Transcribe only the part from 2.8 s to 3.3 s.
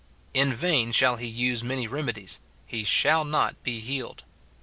shall